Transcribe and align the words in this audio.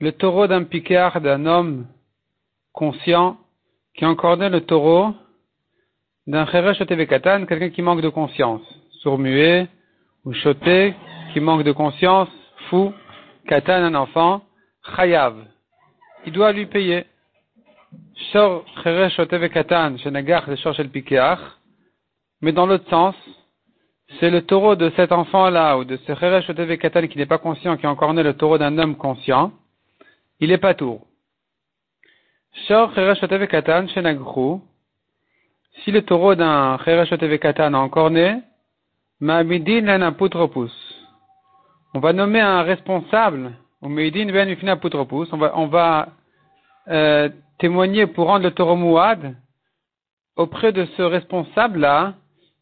Le 0.00 0.10
taureau 0.10 0.46
d'un 0.46 0.62
pikar 0.62 1.20
d'un 1.20 1.46
homme 1.46 1.86
conscient 2.72 3.36
qui 3.94 4.06
encornait 4.06 4.48
le 4.48 4.60
taureau 4.60 5.12
d'un 6.28 6.46
Cheresh 6.46 6.78
Katan, 7.08 7.46
quelqu'un 7.46 7.70
qui 7.70 7.82
manque 7.82 8.00
de 8.00 8.10
conscience, 8.10 8.62
sourd-muet 9.00 9.66
ou 10.24 10.32
choté, 10.34 10.94
qui 11.32 11.40
manque 11.40 11.64
de 11.64 11.72
conscience, 11.72 12.28
fou, 12.70 12.94
Katan 13.48 13.72
un 13.72 13.94
enfant, 13.96 14.44
Chayav. 14.94 15.34
Il 16.26 16.32
doit 16.32 16.52
lui 16.52 16.66
payer. 16.66 17.06
Mais 22.40 22.52
dans 22.52 22.66
l'autre 22.66 22.88
sens, 22.88 23.14
c'est 24.20 24.30
le 24.30 24.42
taureau 24.42 24.74
de 24.76 24.90
cet 24.96 25.12
enfant-là, 25.12 25.78
ou 25.78 25.84
de 25.84 25.96
ce 25.96 26.14
Cheresh 26.14 26.46
Katan 26.78 27.06
qui 27.06 27.18
n'est 27.18 27.26
pas 27.26 27.38
conscient, 27.38 27.76
qui 27.76 27.86
a 27.86 27.90
encore 27.90 28.14
né 28.14 28.22
le 28.22 28.34
taureau 28.34 28.58
d'un 28.58 28.76
homme 28.78 28.96
conscient, 28.96 29.52
il 30.40 30.50
est 30.50 30.58
pas 30.58 30.74
tour. 30.74 31.06
Shor 32.66 32.92
Katan 32.94 33.86
si 35.84 35.90
le 35.90 36.02
taureau 36.02 36.34
d'un 36.34 36.78
Cheresh 36.84 37.10
Katan 37.40 37.74
a 37.74 37.78
encore 37.78 38.10
né, 38.10 38.42
Ma'amidin 39.20 40.02
aputropus. 40.02 40.72
On 41.94 42.00
va 42.00 42.12
nommer 42.12 42.40
un 42.40 42.62
responsable, 42.62 43.52
ou 43.82 43.88
Meidin 43.88 44.32
ben 44.32 44.56
on 45.32 45.36
va, 45.36 45.52
on 45.58 45.66
va 45.66 46.08
euh, 46.88 47.28
témoigner 47.62 48.08
pour 48.08 48.26
rendre 48.26 48.42
le 48.42 48.50
taureau 48.50 48.74
mouad 48.74 49.36
auprès 50.34 50.72
de 50.72 50.84
ce 50.96 51.02
responsable-là, 51.02 52.14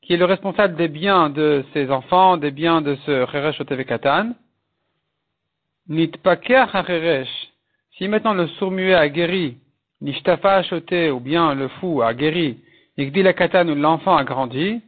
qui 0.02 0.12
est 0.12 0.18
le 0.18 0.26
responsable 0.26 0.76
des 0.76 0.88
biens 0.88 1.30
de 1.30 1.64
ses 1.72 1.90
enfants, 1.90 2.36
des 2.36 2.50
biens 2.50 2.82
de 2.82 2.96
ce 3.06 3.24
Cheresh 3.32 3.58
Otevekatan. 3.62 4.34
Nitpaker 5.88 6.66
Hacheresh. 6.74 7.32
Si 7.96 8.08
maintenant 8.08 8.34
le 8.34 8.46
sourd-muet 8.46 8.92
a 8.92 9.08
guéri, 9.08 9.56
Nishtafa 10.02 10.56
achoté, 10.56 11.10
ou 11.10 11.18
bien 11.18 11.54
le 11.54 11.68
fou 11.68 12.02
a 12.02 12.12
guéri, 12.12 12.58
Nigdila 12.98 13.32
Katan 13.32 13.68
ou 13.68 13.74
l'enfant 13.74 14.18
a 14.18 14.24
grandi, 14.24 14.82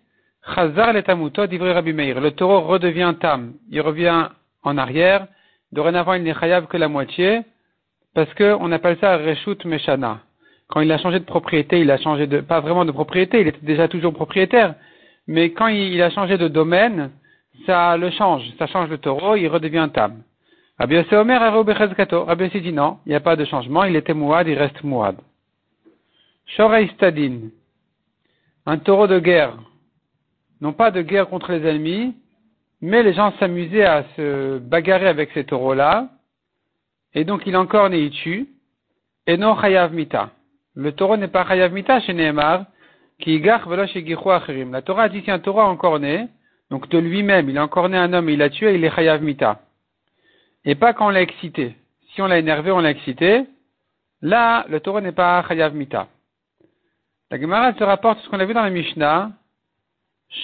Chazar 0.55 0.93
letamuto 0.93 1.47
divrei 1.47 1.73
Rabbi 1.73 1.95
Meir. 1.95 2.21
Le 2.21 2.33
taureau 2.33 2.61
redevient 2.61 3.15
tam. 3.19 3.55
Il 3.71 3.81
revient 3.81 4.29
en 4.63 4.77
arrière. 4.77 5.27
Dorénavant, 5.71 6.13
il 6.15 6.23
n'est 6.23 6.35
chayav 6.35 6.67
que 6.67 6.77
la 6.77 6.89
moitié 6.89 7.45
parce 8.15 8.33
qu'on 8.35 8.71
appelle 8.73 8.99
ça 9.01 9.17
Reshut 9.17 9.65
Meshana. 9.65 10.21
Quand 10.69 10.81
il 10.81 10.91
a 10.93 10.99
changé 10.99 11.21
de 11.21 11.25
propriété, 11.25 11.81
il 11.81 11.91
a 11.91 11.99
changé 11.99 12.27
de, 12.27 12.41
pas 12.41 12.61
vraiment 12.61 12.85
de 12.85 12.93
propriété, 12.93 13.41
il 13.41 13.49
était 13.49 13.67
déjà 13.67 13.89
toujours 13.89 14.13
propriétaire, 14.15 14.75
mais 15.27 15.51
quand 15.53 15.69
il, 15.69 16.01
a 16.03 16.11
changé 16.11 16.39
de 16.39 16.49
domaine, 16.49 17.11
ça 17.67 17.97
le 17.97 18.11
change, 18.11 18.43
ça 18.59 18.67
change 18.67 18.89
le 18.89 18.99
taureau, 18.99 19.37
il 19.37 19.49
redevient 19.49 19.89
tam. 19.93 20.23
Rabbi 20.79 20.97
Omer 21.13 21.39
Rabbi 21.41 22.61
dit 22.61 22.73
non, 22.73 22.99
il 23.07 23.11
n'y 23.11 23.15
a 23.15 23.21
pas 23.21 23.37
de 23.37 23.45
changement, 23.45 23.85
il 23.85 23.97
était 23.97 24.15
mouad, 24.15 24.49
il 24.49 24.59
reste 24.59 24.83
mouad. 24.83 25.17
Stadin, 26.47 27.51
un 28.67 28.79
taureau 28.79 29.07
de 29.07 29.19
guerre. 29.19 29.57
Non 30.61 30.73
pas 30.73 30.91
de 30.91 31.03
guerre 31.03 31.29
contre 31.29 31.53
les 31.53 31.67
ennemis, 31.69 32.15
mais 32.81 33.03
les 33.03 33.13
gens 33.13 33.33
s'amusaient 33.39 33.85
à 33.85 34.05
se 34.17 34.59
bagarrer 34.59 35.09
avec 35.09 35.31
ces 35.33 35.45
taureaux-là, 35.45 36.09
et 37.15 37.25
donc 37.25 37.43
il 37.47 37.57
encore 37.57 37.91
né, 37.91 37.99
il 37.99 38.11
tue, 38.11 38.49
et 39.27 39.37
non 39.37 39.57
chayav 39.61 39.93
mita. 39.93 40.31
Le 40.75 40.93
taureau 40.93 41.17
n'est 41.17 41.29
pas 41.29 41.47
chayav 41.47 41.73
mita 41.73 42.01
chez 42.01 42.13
Nehemar, 42.13 42.67
qui 43.19 43.41
gach 43.41 43.63
achirim. 43.67 44.73
La 44.73 44.83
Torah 44.83 45.09
dit 45.09 45.23
si 45.23 45.31
un 45.31 45.39
taureau 45.39 45.61
a 45.61 45.69
encore 45.69 46.01
né, 46.01 46.29
donc 46.71 46.89
de 46.89 46.99
lui-même, 46.99 47.49
il 47.51 47.59
a 47.59 47.65
encore 47.65 47.89
né 47.89 47.99
un 47.99 48.13
homme 48.13 48.29
et 48.29 48.33
il 48.33 48.39
l'a 48.39 48.51
tué, 48.51 48.75
il 48.75 48.85
est 48.85 48.95
chayav 48.95 49.23
mita. 49.23 49.61
Et 50.65 50.75
pas 50.75 50.93
quand 50.93 51.07
on 51.07 51.11
l'a 51.11 51.23
excité. 51.23 51.77
Si 52.15 52.23
on 52.23 52.27
l'a 52.27 52.39
énervé, 52.39 52.71
on 52.71 52.81
l'a 52.81 52.91
excité, 52.91 53.45
là, 54.21 54.65
le 54.69 54.81
taureau 54.81 55.01
n'est 55.01 55.13
pas 55.13 55.45
chayav 55.49 55.75
mita. 55.75 56.09
La 57.31 57.41
Gemara 57.41 57.73
se 57.75 57.85
rapporte 57.85 58.21
ce 58.21 58.29
qu'on 58.29 58.41
a 58.41 58.45
vu 58.45 58.53
dans 58.53 58.63
la 58.63 58.71
Mishnah, 58.71 59.33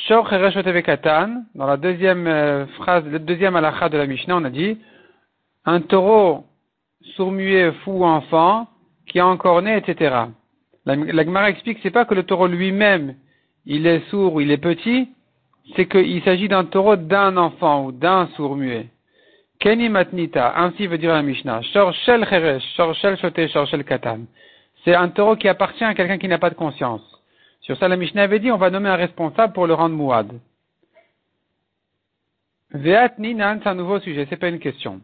Shor 0.07 0.31
dans 0.31 1.67
la 1.67 1.77
deuxième 1.79 2.27
euh, 2.27 2.67
phrase, 2.67 3.05
le 3.07 3.19
deuxième 3.19 3.57
halakha 3.57 3.89
de 3.89 3.97
la 3.97 4.07
Mishnah, 4.07 4.37
on 4.37 4.45
a 4.45 4.51
dit, 4.51 4.79
un 5.65 5.81
taureau 5.81 6.45
sourd-muet, 7.17 7.73
fou, 7.85 8.05
enfant, 8.05 8.69
qui 9.07 9.21
a 9.21 9.27
encore 9.27 9.63
né, 9.63 9.77
etc. 9.77 10.27
La, 10.87 10.97
Gemara 10.97 11.51
explique, 11.51 11.79
c'est 11.83 11.91
pas 11.91 12.05
que 12.05 12.15
le 12.15 12.23
taureau 12.23 12.47
lui-même, 12.47 13.15
il 13.67 13.87
est 13.87 14.01
sourd 14.09 14.35
ou 14.35 14.41
il 14.41 14.51
est 14.51 14.59
petit, 14.59 15.11
c'est 15.77 15.87
qu'il 15.87 16.23
s'agit 16.23 16.49
d'un 16.49 16.65
taureau 16.65 16.97
d'un 16.97 17.37
enfant 17.37 17.87
ou 17.87 17.93
d'un 17.93 18.29
sourd-muet. 18.37 18.89
Keni 19.61 19.89
matnita, 19.89 20.55
ainsi 20.57 20.87
veut 20.87 20.99
dire 20.99 21.13
la 21.13 21.23
Mishnah. 21.23 21.63
Shor 21.63 21.93
shel 21.93 22.25
cheresh, 22.25 22.63
shor 22.77 22.95
shel 22.95 23.19
shote, 23.19 23.49
shor 23.49 23.67
shel 23.67 23.85
katan. 23.85 24.21
C'est 24.85 24.95
un 24.95 25.09
taureau 25.09 25.37
qui 25.37 25.49
appartient 25.49 25.85
à 25.85 25.95
quelqu'un 25.95 26.19
qui 26.19 26.29
n'a 26.29 26.39
pas 26.39 26.51
de 26.51 26.55
conscience. 26.55 27.03
Sur 27.61 27.77
ça, 27.77 27.89
la 27.89 27.97
Mishnah 27.97 28.23
avait 28.23 28.39
dit, 28.39 28.53
on 28.53 28.57
va 28.57 28.71
nommer 28.71 28.89
un 28.89 28.97
responsable 28.97 29.53
pour 29.53 29.67
le 29.67 29.75
rendre 29.75 29.97
mouad. 29.97 30.33
Veat 32.71 33.19
ninan, 33.19 33.59
c'est 33.63 33.69
un 33.69 33.75
nouveau 33.75 33.99
sujet, 33.99 34.27
c'est 34.31 34.37
pas 34.37 34.49
une 34.49 34.61
question. 34.61 35.01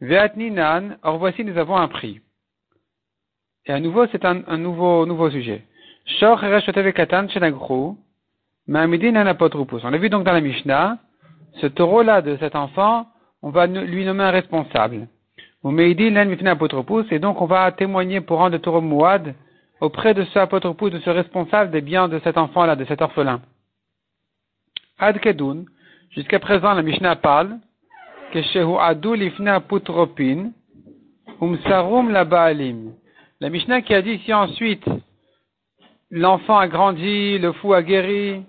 Veat 0.00 0.36
ninan, 0.36 0.96
or 1.02 1.18
voici, 1.18 1.44
nous 1.44 1.58
avons 1.58 1.76
un 1.76 1.88
prix. 1.88 2.20
Et 3.66 3.72
à 3.72 3.80
nouveau, 3.80 4.06
c'est 4.06 4.24
un, 4.24 4.56
nouveau, 4.56 5.04
nouveau 5.04 5.30
sujet. 5.30 5.64
Shor. 6.18 6.40
On 6.42 6.48
l'a 9.90 9.98
vu 9.98 10.08
donc 10.08 10.24
dans 10.24 10.32
la 10.32 10.40
Mishnah, 10.40 10.98
ce 11.60 11.66
taureau-là 11.66 12.22
de 12.22 12.36
cet 12.38 12.56
enfant, 12.56 13.06
on 13.42 13.50
va 13.50 13.66
lui 13.66 14.04
nommer 14.04 14.24
un 14.24 14.30
responsable. 14.30 15.08
Et 15.62 15.94
donc 17.18 17.40
on 17.40 17.46
va 17.46 17.72
témoigner 17.72 18.20
pour 18.22 18.38
rendre 18.38 18.52
le 18.52 18.60
taureau 18.60 18.80
mouad 18.80 19.34
auprès 19.80 20.14
de 20.14 20.24
ce 20.24 20.38
apotropus, 20.38 20.90
de 20.90 21.00
ce 21.00 21.10
responsable 21.10 21.70
des 21.70 21.82
biens 21.82 22.08
de 22.08 22.18
cet 22.24 22.38
enfant-là, 22.38 22.76
de 22.76 22.86
cet 22.86 23.02
orphelin. 23.02 23.42
Ad 24.98 25.20
jusqu'à 26.10 26.38
présent 26.38 26.72
la 26.72 26.82
Mishnah 26.82 27.16
parle 27.16 27.58
la 32.10 32.24
baalim. 32.24 32.92
La 33.40 33.48
Mishnah 33.48 33.82
qui 33.82 33.94
a 33.94 34.02
dit 34.02 34.18
si 34.24 34.32
ensuite 34.32 34.84
l'enfant 36.10 36.58
a 36.58 36.68
grandi, 36.68 37.38
le 37.38 37.52
fou 37.52 37.72
a 37.72 37.82
guéri, 37.82 38.42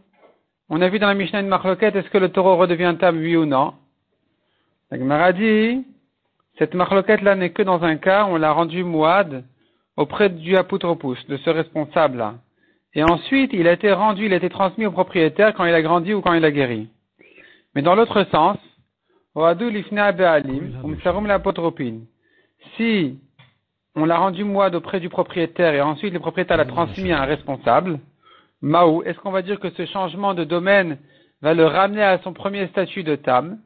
on 0.70 0.82
a 0.82 0.90
vu 0.90 1.00
dans 1.00 1.08
la 1.08 1.14
Mishnah 1.14 1.42
une 1.42 1.48
marloquette, 1.48 1.96
est-ce 1.96 2.10
que 2.10 2.18
le 2.18 2.30
taureau 2.30 2.58
redevient 2.58 2.96
tam, 3.00 3.18
oui 3.18 3.36
ou 3.36 3.46
non? 3.46 3.74
La 4.90 4.98
Gemara 4.98 5.32
dit, 5.32 5.86
cette 6.58 6.74
marloquette 6.74 7.22
là 7.22 7.36
n'est 7.36 7.52
que 7.52 7.64
dans 7.64 7.84
un 7.84 7.98
cas, 7.98 8.26
on 8.30 8.36
l'a 8.38 8.52
rendu 8.52 8.84
mouad, 8.84 9.44
auprès 9.98 10.30
du 10.30 10.58
apotropus, 10.58 11.26
de 11.28 11.38
ce 11.38 11.50
responsable-là. 11.50 12.36
Et 12.94 13.04
ensuite, 13.04 13.52
il 13.54 13.68
a 13.68 13.74
été 13.74 13.92
rendu, 13.92 14.26
il 14.26 14.34
a 14.34 14.38
été 14.38 14.50
transmis 14.50 14.86
au 14.86 14.92
propriétaire 14.92 15.54
quand 15.54 15.66
il 15.66 15.74
a 15.74 15.82
grandi 15.82 16.14
ou 16.14 16.22
quand 16.22 16.34
il 16.34 16.44
a 16.44 16.52
guéri. 16.52 16.90
Mais 17.74 17.82
dans 17.82 17.96
l'autre 17.96 18.26
sens, 18.32 18.58
si 22.78 23.20
on 23.96 24.06
l'a 24.06 24.18
rendu 24.18 24.44
moide 24.44 24.76
auprès 24.76 25.00
du 25.00 25.10
propriétaire 25.10 25.74
et 25.74 25.82
ensuite 25.82 26.14
le 26.14 26.20
propriétaire 26.20 26.58
l'a 26.58 26.66
transmis 26.66 27.12
à 27.12 27.22
un 27.22 27.26
responsable, 27.26 28.00
Maou, 28.62 29.02
est-ce 29.04 29.18
qu'on 29.20 29.32
va 29.32 29.42
dire 29.42 29.60
que 29.60 29.70
ce 29.72 29.86
changement 29.86 30.34
de 30.34 30.44
domaine 30.44 30.98
va 31.42 31.54
le 31.54 31.66
ramener 31.66 32.04
à 32.04 32.20
son 32.20 32.34
premier 32.34 32.68
statut 32.68 33.04
de 33.04 33.16
tam? 33.16 33.58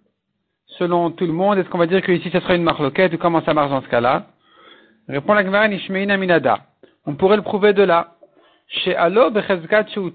Selon 0.78 1.12
tout 1.12 1.26
le 1.26 1.34
monde, 1.34 1.58
est-ce 1.58 1.70
qu'on 1.70 1.78
va 1.78 1.88
dire 1.88 2.02
que 2.02 2.12
ici 2.12 2.30
ce 2.32 2.40
sera 2.40 2.56
une 2.56 2.64
marloquette 2.64 3.14
ou 3.14 3.18
comment 3.18 3.42
ça 3.44 3.54
marche 3.54 3.72
dans 3.72 3.82
ce 3.82 3.90
cas-là? 3.90 4.28
Répond 5.08 5.34
la 5.34 5.44
Gemara 5.44 5.68
Minada. 6.18 6.60
On 7.06 7.16
pourrait 7.16 7.36
le 7.38 7.44
prouver 7.44 7.74
de 7.74 7.84
là. 7.84 8.16
Chez 8.68 8.96
Alo 8.96 9.32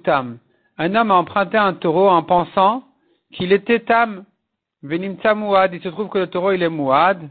Tam. 0.02 0.38
Un 0.78 0.94
homme 0.94 1.10
a 1.10 1.14
emprunté 1.14 1.56
un 1.58 1.74
taureau 1.74 2.08
en 2.08 2.22
pensant 2.22 2.82
qu'il 3.32 3.52
était 3.52 3.80
tam. 3.80 4.24
Venim 4.82 5.16
Mouad. 5.36 5.74
Il 5.74 5.82
se 5.82 5.88
trouve 5.88 6.08
que 6.08 6.18
le 6.18 6.26
taureau 6.26 6.52
il 6.52 6.62
est 6.62 6.68
Mouad. 6.68 7.28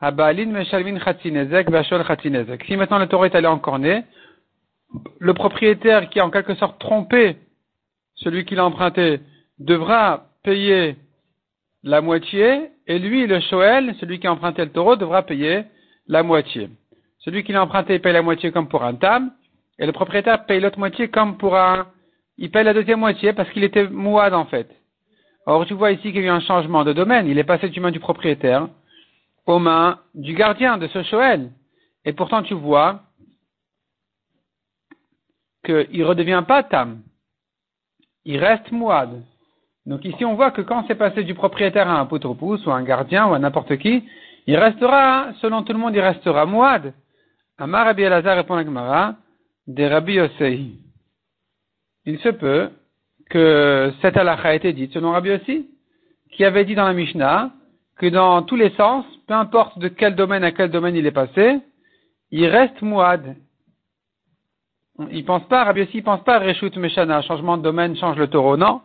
Abalin 0.00 0.46
Meshalvin 0.46 0.98
Khatinezek 0.98 1.70
Bashol 1.70 2.04
Khatinezek. 2.04 2.64
Si 2.64 2.76
maintenant 2.76 2.98
le 2.98 3.06
taureau 3.06 3.24
est 3.24 3.34
allé 3.34 3.46
en 3.46 3.58
cornet, 3.58 4.04
le 5.18 5.34
propriétaire 5.34 6.08
qui 6.10 6.20
a 6.20 6.26
en 6.26 6.30
quelque 6.30 6.54
sorte 6.54 6.78
trompé 6.80 7.36
celui 8.14 8.44
qui 8.44 8.54
l'a 8.54 8.64
emprunté 8.64 9.20
devra 9.58 10.26
payer 10.42 10.96
la 11.82 12.00
moitié 12.00 12.70
et 12.86 12.98
lui, 12.98 13.26
le 13.26 13.40
Shoel, 13.40 13.94
celui 14.00 14.18
qui 14.18 14.26
a 14.26 14.32
emprunté 14.32 14.64
le 14.64 14.70
taureau, 14.70 14.96
devra 14.96 15.22
payer 15.22 15.64
la 16.08 16.22
moitié. 16.22 16.68
Celui 17.18 17.44
qui 17.44 17.52
l'a 17.52 17.62
emprunté 17.62 17.98
paye 17.98 18.12
la 18.12 18.22
moitié 18.22 18.50
comme 18.50 18.68
pour 18.68 18.82
un 18.82 18.94
tam, 18.94 19.32
et 19.78 19.86
le 19.86 19.92
propriétaire 19.92 20.46
paye 20.46 20.60
l'autre 20.60 20.78
moitié 20.78 21.08
comme 21.08 21.36
pour 21.38 21.56
un... 21.56 21.86
Il 22.38 22.50
paye 22.50 22.64
la 22.64 22.74
deuxième 22.74 23.00
moitié 23.00 23.32
parce 23.32 23.48
qu'il 23.50 23.62
était 23.62 23.88
mouad 23.88 24.34
en 24.34 24.46
fait. 24.46 24.68
Or, 25.46 25.66
tu 25.66 25.74
vois 25.74 25.92
ici 25.92 26.12
qu'il 26.12 26.16
y 26.16 26.24
a 26.24 26.26
eu 26.26 26.28
un 26.28 26.40
changement 26.40 26.84
de 26.84 26.92
domaine. 26.92 27.26
Il 27.26 27.38
est 27.38 27.44
passé 27.44 27.68
du 27.68 27.80
main 27.80 27.90
du 27.90 28.00
propriétaire 28.00 28.68
aux 29.46 29.58
mains 29.58 29.98
du 30.14 30.34
gardien 30.34 30.78
de 30.78 30.86
ce 30.88 31.02
Shoel. 31.02 31.50
Et 32.04 32.12
pourtant, 32.12 32.42
tu 32.42 32.54
vois 32.54 33.00
qu'il 35.64 36.00
ne 36.00 36.04
redevient 36.04 36.44
pas 36.46 36.62
tam. 36.62 37.02
Il 38.24 38.38
reste 38.38 38.70
mouad. 38.70 39.22
Donc 39.84 40.04
ici, 40.04 40.24
on 40.24 40.34
voit 40.34 40.52
que 40.52 40.62
quand 40.62 40.84
c'est 40.86 40.94
passé 40.94 41.24
du 41.24 41.34
propriétaire 41.34 41.88
à 41.88 41.98
un 41.98 42.06
pousse 42.06 42.66
ou 42.66 42.70
à 42.70 42.76
un 42.76 42.84
gardien 42.84 43.26
ou 43.26 43.34
à 43.34 43.38
n'importe 43.38 43.76
qui, 43.78 44.04
il 44.46 44.56
restera, 44.56 45.32
selon 45.40 45.62
tout 45.62 45.72
le 45.72 45.78
monde, 45.78 45.94
il 45.94 46.00
restera 46.00 46.46
mouad. 46.46 46.94
Amar 47.58 47.86
Rabbi 47.86 48.02
Elazar 48.02 48.36
répond 48.36 48.54
à 48.54 48.64
Gemara, 48.64 49.16
des 49.66 49.88
Rabbi 49.88 50.14
Yosei. 50.14 50.72
Il 52.04 52.18
se 52.20 52.28
peut 52.28 52.70
que 53.32 53.94
cette 54.02 54.18
halakha 54.18 54.50
a 54.50 54.54
été 54.54 54.74
dite 54.74 54.92
selon 54.92 55.12
Rabbi 55.12 55.30
Yossi, 55.30 55.66
qui 56.32 56.44
avait 56.44 56.66
dit 56.66 56.74
dans 56.74 56.84
la 56.84 56.92
Mishnah 56.92 57.50
que 57.96 58.06
dans 58.06 58.42
tous 58.42 58.56
les 58.56 58.70
sens, 58.70 59.06
peu 59.26 59.32
importe 59.32 59.78
de 59.78 59.88
quel 59.88 60.14
domaine 60.14 60.44
à 60.44 60.52
quel 60.52 60.70
domaine 60.70 60.96
il 60.96 61.06
est 61.06 61.18
passé, 61.22 61.60
il 62.30 62.46
reste 62.46 62.82
mouad. 62.82 63.36
Il 65.10 65.24
pense 65.24 65.44
pas, 65.48 65.64
Rabbi 65.64 65.80
Yossi, 65.80 65.98
il 65.98 66.02
pense 66.02 66.22
pas 66.24 66.36
à 66.36 66.38
Reshut 66.40 66.76
Meshana, 66.76 67.22
changement 67.22 67.56
de 67.56 67.62
domaine, 67.62 67.96
change 67.96 68.18
le 68.18 68.26
taureau, 68.26 68.58
non. 68.58 68.82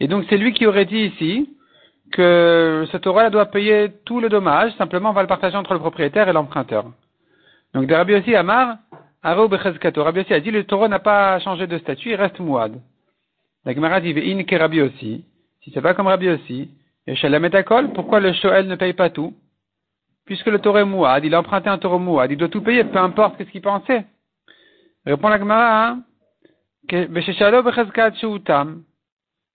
Et 0.00 0.08
donc 0.08 0.24
c'est 0.28 0.38
lui 0.38 0.52
qui 0.52 0.66
aurait 0.66 0.84
dit 0.84 1.12
ici 1.12 1.48
que 2.10 2.84
ce 2.90 2.96
taureau 2.96 3.30
doit 3.30 3.46
payer 3.46 3.92
tout 4.04 4.18
le 4.18 4.28
dommage, 4.28 4.72
simplement 4.72 5.10
on 5.10 5.12
va 5.12 5.22
le 5.22 5.28
partager 5.28 5.56
entre 5.56 5.72
le 5.72 5.78
propriétaire 5.78 6.28
et 6.28 6.32
l'emprunteur. 6.32 6.86
Donc 7.74 7.86
de 7.86 7.94
Rabbi 7.94 8.14
Yossi 8.14 8.34
Amar. 8.34 8.78
Rabbi 9.22 10.18
Yossi 10.18 10.34
a 10.34 10.40
dit 10.40 10.50
le 10.50 10.64
taureau 10.64 10.88
n'a 10.88 10.98
pas 10.98 11.38
changé 11.38 11.68
de 11.68 11.78
statut, 11.78 12.10
il 12.10 12.16
reste 12.16 12.40
mouad. 12.40 12.80
La 13.64 13.74
Gemara 13.74 14.00
dit 14.00 14.14
In 14.16 14.42
ke 14.44 14.56
Rabbi 14.56 14.78
Yossi. 14.78 15.24
Si 15.62 15.70
c'est 15.72 15.80
pas 15.80 15.94
comme 15.94 16.08
Rabbi 16.08 16.26
la 17.06 17.38
Métacole, 17.38 17.92
pourquoi 17.92 18.20
le 18.20 18.32
Shoel 18.32 18.66
ne 18.66 18.76
paye 18.76 18.92
pas 18.92 19.10
tout? 19.10 19.34
Puisque 20.24 20.46
le 20.46 20.58
est 20.58 20.84
mouad, 20.84 21.24
il 21.24 21.34
a 21.34 21.40
emprunté 21.40 21.68
un 21.68 21.78
taureau 21.78 21.98
mouad, 21.98 22.30
il 22.30 22.36
doit 22.36 22.48
tout 22.48 22.62
payer, 22.62 22.84
peu 22.84 22.98
importe 22.98 23.38
ce 23.38 23.50
qu'il 23.50 23.60
pensait. 23.60 24.06
Répond 25.04 25.28
la 25.28 25.38
Gemara, 25.38 25.88
hein, 25.88 26.02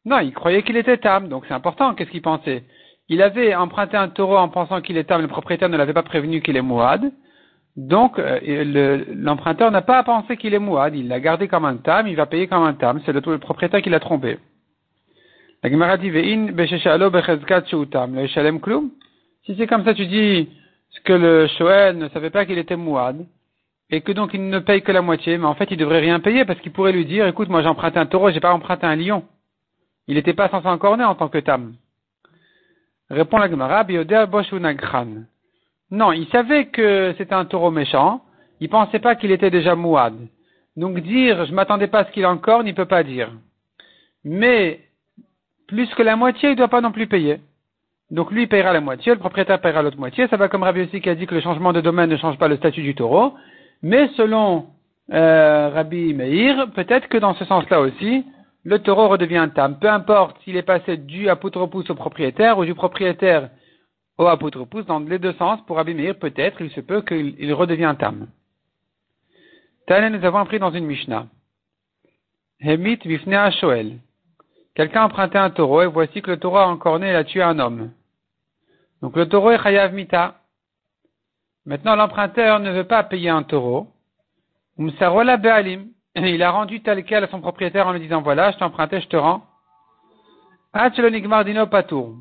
non, 0.06 0.20
il 0.20 0.34
croyait 0.34 0.64
qu'il 0.64 0.78
était 0.78 0.98
tam, 0.98 1.28
donc 1.28 1.46
c'est 1.48 1.54
important. 1.54 1.94
Qu'est-ce 1.94 2.10
qu'il 2.10 2.22
pensait? 2.22 2.64
Il 3.10 3.22
avait 3.22 3.54
emprunté 3.56 3.98
un 3.98 4.10
taureau 4.10 4.38
en 4.38 4.50
pensant 4.50 4.82
qu'il 4.82 4.98
est 4.98 5.04
tam, 5.04 5.22
le 5.22 5.28
propriétaire 5.28 5.70
ne 5.70 5.78
l'avait 5.78 5.94
pas 5.94 6.04
prévenu 6.04 6.42
qu'il 6.42 6.56
est 6.56 6.62
mouad. 6.62 7.12
Donc, 7.78 8.18
euh, 8.18 9.06
l'emprunteur 9.16 9.70
n'a 9.70 9.84
pas 9.84 10.00
à 10.00 10.04
penser 10.04 10.36
qu'il 10.36 10.56
est 10.56 10.60
mouad, 10.60 10.96
il 10.96 11.08
l'a 11.08 11.20
gardé 11.20 11.48
comme 11.48 11.64
un 11.64 11.78
tam, 11.78 12.08
il 12.08 12.16
va 12.16 12.26
payer 12.26 12.48
comme 12.48 12.64
un 12.64 12.74
tam, 12.74 13.00
c'est 13.06 13.14
le, 13.14 13.22
propriétaire 13.38 13.84
qui 13.84 13.92
l'a 13.92 14.00
trompé. 14.00 14.40
La 15.62 15.70
Gemara 15.70 15.98
dit, 15.98 16.12
Si 19.46 19.56
c'est 19.56 19.68
comme 19.68 19.86
ça, 19.86 19.94
tu 19.94 20.08
dis 20.08 20.50
que 21.04 21.14
le 21.14 21.48
Shoel 21.48 22.00
ne 22.00 22.10
savait 22.10 22.32
pas 22.32 22.46
qu'il 22.46 22.58
était 22.58 22.76
mouad, 22.76 23.28
et 23.92 24.02
que 24.02 24.12
donc 24.12 24.34
il 24.34 24.50
ne 24.50 24.58
paye 24.58 24.82
que 24.82 24.92
la 24.92 25.04
moitié, 25.04 25.38
mais 25.38 25.46
en 25.46 25.54
fait 25.54 25.70
il 25.70 25.78
devrait 25.78 26.00
rien 26.00 26.20
payer 26.20 26.46
parce 26.46 26.60
qu'il 26.60 26.72
pourrait 26.72 26.92
lui 26.92 27.06
dire, 27.06 27.28
écoute, 27.28 27.48
moi 27.48 27.62
j'ai 27.62 27.68
emprunté 27.68 28.00
un 28.00 28.08
taureau, 28.08 28.32
j'ai 28.32 28.40
pas 28.40 28.54
emprunté 28.54 28.88
un 28.88 28.96
lion. 28.96 29.24
Il 30.08 30.16
n'était 30.16 30.34
pas 30.34 30.50
encore 30.52 30.98
né 30.98 31.04
en 31.04 31.14
tant 31.16 31.30
que 31.30 31.38
tam. 31.38 31.76
Répond 33.10 33.38
la 33.38 33.50
Gemara, 33.50 33.86
Non, 35.92 36.12
il 36.12 36.28
savait 36.28 36.66
que 36.66 37.14
c'était 37.18 37.36
un 37.36 37.46
taureau 37.46 37.72
méchant. 37.72 38.22
Il 38.60 38.70
pensait 38.70 39.00
pas 39.00 39.16
qu'il 39.16 39.32
était 39.32 39.52
déjà 39.52 39.76
mouad. 39.76 40.16
Donc 40.76 41.00
dire, 41.00 41.46
je 41.46 41.54
m'attendais 41.54 41.88
pas 41.88 42.00
à 42.00 42.06
ce 42.06 42.12
qu'il 42.12 42.26
encore, 42.26 42.62
il 42.66 42.76
peut 42.76 42.86
pas 42.86 43.04
dire. 43.04 43.32
Mais, 44.24 44.80
plus 45.68 45.88
que 45.96 46.04
la 46.04 46.16
moitié, 46.16 46.52
il 46.52 46.56
doit 46.56 46.68
pas 46.68 46.82
non 46.82 46.92
plus 46.92 47.08
payer. 47.08 47.40
Donc 48.10 48.32
lui 48.32 48.44
il 48.44 48.48
payera 48.48 48.72
la 48.72 48.80
moitié, 48.80 49.12
le 49.12 49.20
propriétaire 49.20 49.60
payera 49.60 49.82
l'autre 49.82 50.00
moitié. 50.00 50.28
Ça 50.28 50.38
va 50.38 50.48
comme 50.48 50.64
Rabbi 50.64 50.82
aussi 50.82 51.02
qui 51.02 51.10
a 51.10 51.16
dit 51.16 51.28
que 51.28 51.36
le 51.36 51.42
changement 51.42 51.74
de 51.74 51.82
domaine 51.82 52.10
ne 52.10 52.18
change 52.18 52.38
pas 52.38 52.48
le 52.48 52.58
statut 52.58 52.82
du 52.82 52.96
taureau. 52.96 53.34
Mais 53.82 54.08
selon 54.16 54.68
euh, 55.12 55.70
Rabbi 55.74 56.14
Meir, 56.14 56.72
peut-être 56.74 57.10
que 57.10 57.18
dans 57.18 57.34
ce 57.34 57.46
sens-là 57.46 57.82
aussi, 57.82 58.26
le 58.64 58.80
taureau 58.80 59.10
redevient 59.10 59.50
tam. 59.54 59.78
Peu 59.80 59.90
importe 59.90 60.38
s'il 60.44 60.56
est 60.56 60.62
passé 60.62 60.98
du 60.98 61.30
apotropous 61.30 61.84
au 61.90 61.96
propriétaire 61.96 62.58
ou 62.58 62.66
du 62.66 62.76
propriétaire 62.76 63.50
au 64.18 64.26
apotropous, 64.26 64.84
dans 64.84 65.00
les 65.00 65.20
deux 65.20 65.34
sens, 65.34 65.60
pour 65.66 65.80
Abimir, 65.80 66.18
peut-être, 66.18 66.62
il 66.62 66.72
se 66.72 66.82
peut 66.82 67.02
qu'il 67.02 67.54
redevient 67.54 67.96
tam. 68.00 68.28
Tel 69.86 70.12
nous 70.12 70.26
avons 70.26 70.40
appris 70.40 70.60
dans 70.60 70.72
une 70.72 70.86
Mishnah. 70.86 71.28
Hemit 72.60 73.00
vifnea 73.06 73.52
shoel. 73.52 74.00
Quelqu'un 74.76 75.02
a 75.02 75.06
emprunté 75.06 75.38
un 75.38 75.50
taureau 75.50 75.84
et 75.84 75.88
voici 75.88 76.22
que 76.22 76.32
le 76.32 76.38
taureau 76.38 76.58
a 76.58 76.68
encore 76.68 77.00
né 77.00 77.08
et 77.08 77.16
a 77.16 77.24
tué 77.24 77.42
un 77.42 77.58
homme. 77.60 77.92
Donc 79.02 79.16
le 79.16 79.30
taureau 79.30 79.52
est 79.52 79.62
chayav 79.62 79.94
mita. 79.94 80.36
Maintenant 81.66 81.96
l'emprunteur 81.96 82.60
ne 82.60 82.72
veut 82.72 82.84
pas 82.84 83.04
payer 83.04 83.30
un 83.30 83.44
taureau. 83.44 83.88
Umsarola 84.78 85.38
be'alim 85.38 85.88
il 86.26 86.42
a 86.42 86.52
rendu 86.52 86.82
tel 86.82 87.04
quel 87.04 87.24
à 87.24 87.28
son 87.28 87.42
propriétaire 87.42 87.88
en 87.88 87.94
lui 87.94 88.00
disant 88.00 88.22
voilà, 88.22 88.52
je 88.52 88.58
t'ai 88.58 88.64
emprunté, 88.64 89.02
je 89.02 89.08
te 89.08 89.18
rends. 89.18 89.44
patour. 91.70 92.16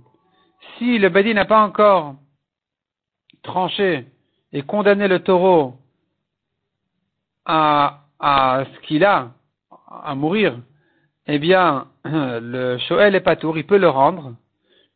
Si 0.78 0.98
le 0.98 1.08
badi 1.08 1.34
n'a 1.34 1.44
pas 1.44 1.62
encore 1.62 2.14
tranché 3.42 4.06
et 4.52 4.62
condamné 4.62 5.08
le 5.08 5.20
taureau 5.20 5.74
à, 7.44 8.02
ce 8.20 8.80
qu'il 8.86 9.04
a, 9.04 9.30
à 10.02 10.14
mourir, 10.14 10.58
eh 11.26 11.38
bien, 11.38 11.86
le 12.04 12.78
shoel 12.78 13.14
est 13.14 13.20
patour, 13.20 13.58
il 13.58 13.66
peut 13.66 13.78
le 13.78 13.88
rendre. 13.88 14.34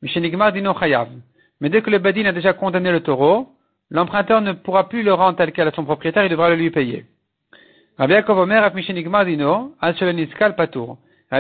Mais 0.03 1.69
dès 1.69 1.83
que 1.83 1.91
le 1.91 1.99
badin 1.99 2.27
a 2.27 2.33
déjà 2.33 2.55
condamné 2.55 2.91
le 2.91 3.03
taureau, 3.03 3.55
l'emprunteur 3.91 4.41
ne 4.41 4.53
pourra 4.53 4.89
plus 4.89 5.03
le 5.03 5.13
rendre 5.13 5.37
tel 5.37 5.53
quel 5.53 5.69
à 5.69 5.73
son 5.73 5.85
propriétaire, 5.85 6.25
il 6.25 6.31
devra 6.31 6.49
le 6.49 6.57
lui 6.57 6.71
payer. 6.71 7.05
Rabbi 7.99 8.15
Yaakov 8.15 8.39
Omer. 8.39 8.63
Rabbi 8.63 8.83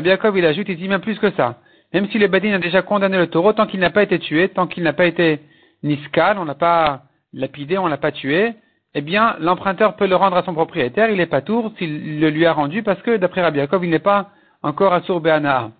Yaakov, 0.08 0.38
il 0.38 0.46
ajoute, 0.46 0.68
il 0.68 0.76
dit 0.76 0.88
même 0.88 1.00
plus 1.00 1.18
que 1.18 1.30
ça. 1.32 1.58
Même 1.92 2.08
si 2.10 2.18
le 2.18 2.28
Badin 2.28 2.52
a 2.52 2.58
déjà 2.58 2.82
condamné 2.82 3.18
le 3.18 3.26
taureau, 3.28 3.52
tant 3.52 3.66
qu'il 3.66 3.80
n'a 3.80 3.90
pas 3.90 4.02
été 4.02 4.18
tué, 4.18 4.48
tant 4.48 4.66
qu'il 4.66 4.82
n'a 4.82 4.92
pas 4.92 5.06
été 5.06 5.40
niskal, 5.82 6.38
on 6.38 6.44
n'a 6.44 6.54
pas 6.54 7.02
lapidé, 7.32 7.78
on 7.78 7.86
l'a 7.86 7.96
pas 7.96 8.12
tué, 8.12 8.54
eh 8.94 9.00
bien, 9.00 9.36
l'emprunteur 9.40 9.96
peut 9.96 10.06
le 10.06 10.16
rendre 10.16 10.36
à 10.36 10.42
son 10.42 10.54
propriétaire, 10.54 11.10
il 11.10 11.20
est 11.20 11.26
patour 11.26 11.72
s'il 11.78 12.20
le 12.20 12.30
lui 12.30 12.46
a 12.46 12.52
rendu, 12.52 12.82
parce 12.82 13.00
que, 13.02 13.16
d'après 13.16 13.42
Rabbi 13.42 13.58
Yaakov, 13.58 13.84
il 13.84 13.90
n'est 13.90 13.98
pas 13.98 14.30
encore 14.62 14.92
à 14.92 15.00
Be'ana. 15.00 15.70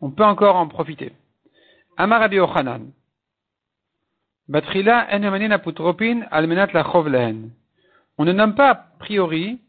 On 0.00 0.10
peut 0.10 0.24
encore 0.24 0.56
en 0.56 0.68
profiter. 0.68 1.12
Amar 1.96 2.20
Rabbi 2.20 2.38
Ochanan. 2.38 2.92
Batrila 4.48 4.98
almenat 5.00 6.68
la 6.72 6.84
On 8.18 8.24
ne 8.24 8.32
nomme 8.32 8.54
pas 8.54 8.70
a 8.70 8.74
priori 8.98 9.60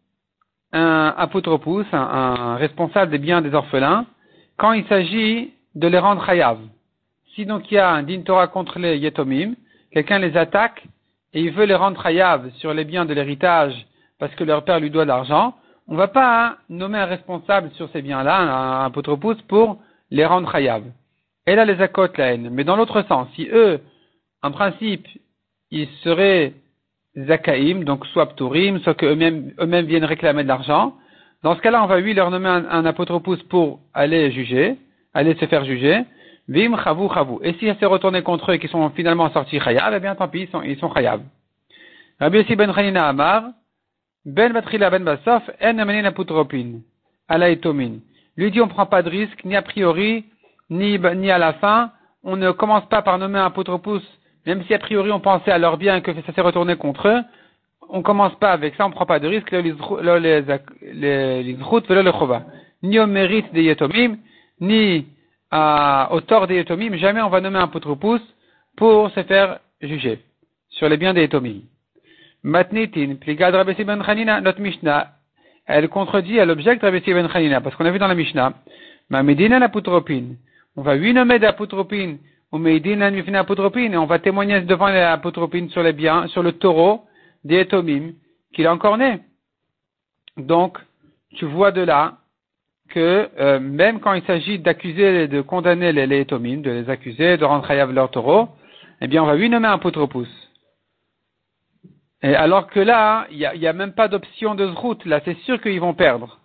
un 0.72 1.14
apotropous, 1.18 1.86
un, 1.92 2.56
responsable 2.56 3.12
des 3.12 3.18
biens 3.18 3.42
des 3.42 3.54
orphelins, 3.54 4.06
quand 4.60 4.74
il 4.74 4.86
s'agit 4.88 5.54
de 5.74 5.88
les 5.88 5.98
rendre 5.98 6.30
hayav. 6.30 6.60
Si 7.34 7.46
donc 7.46 7.72
il 7.72 7.76
y 7.76 7.78
a 7.78 7.90
un 7.90 8.04
din 8.04 8.22
Torah 8.22 8.48
contre 8.48 8.78
les 8.78 8.98
yetomim, 8.98 9.56
quelqu'un 9.92 10.20
les 10.20 10.36
attaque 10.38 10.84
et 11.34 11.42
il 11.42 11.52
veut 11.52 11.66
les 11.66 11.76
rendre 11.76 12.06
hayav 12.06 12.52
sur 12.58 12.74
les 12.74 12.84
biens 12.84 13.06
de 13.06 13.14
l'héritage 13.14 13.74
parce 14.20 14.36
que 14.36 14.44
leur 14.44 14.66
père 14.66 14.82
lui 14.82 14.92
doit 14.92 15.06
de 15.06 15.08
l'argent, 15.08 15.56
on 15.88 15.94
ne 15.94 15.98
va 15.98 16.10
pas 16.10 16.58
nommer 16.70 17.00
un 17.00 17.06
responsable 17.06 17.72
sur 17.72 17.90
ces 17.92 18.02
biens-là, 18.02 18.38
un, 18.38 18.86
apotropous, 18.86 19.38
pour 19.48 19.80
les 20.12 20.26
rendre 20.26 20.54
hayav. 20.54 20.84
Et 21.48 21.56
là, 21.56 21.66
les 21.66 21.82
accote 21.82 22.18
la 22.18 22.34
haine. 22.34 22.50
Mais 22.52 22.64
dans 22.64 22.76
l'autre 22.76 23.02
sens, 23.08 23.28
si 23.36 23.48
eux, 23.52 23.80
en 24.44 24.52
principe, 24.52 25.08
ils 25.72 25.88
seraient 26.04 26.54
zakaim, 27.16 27.86
donc 27.86 28.06
soit 28.08 28.28
pturim, 28.28 28.80
soit 28.82 28.94
qu'eux-mêmes 28.94 29.54
eux 29.60 29.82
viennent 29.82 30.06
réclamer 30.06 30.44
de 30.44 30.50
l'argent. 30.50 30.96
Dans 31.44 31.56
ce 31.56 31.62
cas-là, 31.62 31.84
on 31.84 31.88
va 31.88 32.00
lui 32.00 32.14
leur 32.14 32.32
nommer 32.32 32.50
un, 32.50 32.86
un 32.86 32.94
pour 32.94 33.80
aller 33.94 34.32
juger, 34.32 34.78
aller 35.14 35.36
se 35.36 35.46
faire 35.46 35.64
juger. 35.66 36.04
Vim 36.48 36.76
chavu 36.84 37.08
chavu. 37.14 37.38
Et 37.44 37.54
si 37.54 37.68
elle 37.68 37.78
s'est 37.78 37.86
retourné 37.86 38.24
contre 38.24 38.52
eux 38.52 38.56
et 38.56 38.60
qu'ils 38.60 38.70
sont 38.70 38.90
finalement 38.90 39.30
sortis 39.32 39.60
chayav, 39.60 39.94
eh 39.96 40.00
bien 40.00 40.16
tant 40.16 40.28
pis, 40.28 40.42
ils 40.42 40.50
sont, 40.50 40.62
ils 40.64 40.78
sont 40.78 40.92
chayav. 40.94 41.22
Rabbi 42.20 42.44
ben 42.56 42.74
Chanina 42.74 43.08
Amar, 43.08 43.44
ben 44.26 44.52
batrila 44.52 44.90
ben 44.90 45.04
basof, 45.04 45.44
en 45.62 45.78
amenin 45.78 46.06
apotropin, 46.06 46.80
ala 47.28 47.52
etomin. 47.52 48.00
Lui 48.36 48.52
dit 48.52 48.62
on 48.62 48.68
prend 48.68 48.88
pas 48.88 49.04
de 49.04 49.10
risque, 49.10 49.46
ni 49.46 49.56
a 49.56 49.62
priori, 49.62 50.26
ni, 50.70 50.98
ni 50.98 51.32
à 51.32 51.38
la 51.38 51.54
fin. 51.54 51.92
On 52.24 52.36
ne 52.36 52.52
commence 52.52 52.86
pas 52.90 53.02
par 53.02 53.18
nommer 53.18 53.40
un 53.40 53.46
apotropous 53.46 54.02
même 54.46 54.64
si 54.66 54.74
a 54.74 54.80
priori 54.80 55.12
on 55.12 55.20
pensait 55.20 55.52
à 55.52 55.58
leur 55.58 55.78
bien 55.78 56.02
que 56.02 56.14
ça 56.14 56.34
s'est 56.34 56.42
retourné 56.42 56.76
contre 56.76 57.08
eux, 57.08 57.22
on 57.90 58.02
commence 58.04 58.36
pas 58.36 58.52
avec 58.52 58.76
ça, 58.76 58.86
on 58.86 58.92
prend 58.92 59.06
pas 59.06 59.20
de 59.20 59.28
risque, 59.28 59.52
ni 62.82 63.00
au 63.00 63.08
mérite 63.08 63.54
des 63.54 63.64
yetomim, 63.64 64.18
ni 64.62 65.08
au 65.52 66.22
tort 66.22 66.48
des 66.48 66.56
yetomim, 66.56 66.96
jamais 66.98 67.22
on 67.22 67.30
va 67.30 67.42
nommer 67.42 67.60
un 67.60 67.68
poutre-pouce 67.68 68.22
pour 68.78 69.10
se 69.12 69.24
faire 69.24 69.60
juger 69.82 70.20
sur 70.70 70.88
les 70.88 70.98
biens 70.98 71.14
des 71.14 71.22
yetomim. 71.22 71.62
Matnitin, 72.44 73.16
pligad 73.16 73.54
Rabbi 73.54 73.84
ben 73.84 74.04
Chanina, 74.04 74.40
notre 74.40 74.62
Mishnah, 74.62 75.08
elle 75.66 75.90
contredit 75.90 76.40
à 76.40 76.46
l'objet 76.46 76.76
de 76.76 76.82
Rabbi 76.82 77.02
ben 77.06 77.30
Chanina, 77.30 77.60
parce 77.60 77.76
qu'on 77.76 77.86
a 77.86 77.92
vu 77.92 78.00
dans 78.00 78.08
la 78.08 78.16
Mishnah, 78.16 78.54
ma 79.10 79.24
medina 79.24 79.60
la 79.60 79.70
poutropine, 79.70 80.38
on 80.76 80.84
va 80.84 80.96
lui 80.96 81.14
nommer 81.14 81.40
d'apotropine 81.40 82.20
et 82.54 83.98
on 83.98 84.06
va 84.06 84.20
témoigner 84.20 84.62
devant 84.62 84.88
l'apotropine 84.88 85.70
sur 85.70 85.84
les 85.84 85.94
biens, 85.94 86.28
sur 86.28 86.44
le 86.44 86.54
taureau 86.54 87.02
des 87.50 87.62
Etomim, 87.62 88.14
qu'il 88.54 88.66
est 88.66 88.70
encore 88.70 88.98
né. 88.98 89.20
Donc, 90.38 90.78
tu 91.36 91.46
vois 91.46 91.72
de 91.72 91.82
là 91.82 92.20
que 92.90 93.30
euh, 93.40 93.60
même 93.60 94.00
quand 94.00 94.14
il 94.14 94.24
s'agit 94.24 94.60
d'accuser 94.60 95.24
et 95.24 95.28
de 95.28 95.42
condamner 95.42 95.92
les, 95.92 96.08
les 96.08 96.26
de 96.26 96.70
les 96.70 96.90
accuser, 96.90 97.38
de 97.38 97.46
rendre 97.46 97.70
hayav 97.70 97.92
leur 97.92 98.10
taureau, 98.10 98.50
eh 99.02 99.08
bien 99.08 99.22
on 99.24 99.28
va 99.28 99.36
lui 99.36 99.50
nommer 99.50 99.68
un 99.68 99.78
potropous. 99.78 100.28
Et 102.22 102.36
alors 102.36 102.68
que 102.68 102.80
là, 102.80 103.28
il 103.32 103.38
n'y 103.38 103.46
a, 103.46 103.70
a, 103.70 103.74
même 103.74 103.94
pas 103.94 104.08
d'option 104.08 104.56
de 104.56 104.66
route, 104.66 105.06
là 105.06 105.22
c'est 105.26 105.38
sûr 105.40 105.62
qu'ils 105.62 105.80
vont 105.80 105.94
perdre. 105.94 106.40